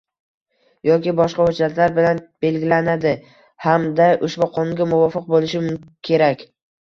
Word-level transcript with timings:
yoki 0.87 1.11
boshqa 1.17 1.43
hujjatlar 1.49 1.93
bilan 1.97 2.21
belgilanadi 2.45 3.11
hamda 3.67 4.09
ushbu 4.29 4.49
Qonunga 4.57 4.87
muvofiq 4.95 5.31
bo‘lishi 5.35 5.61
kerak. 6.11 6.43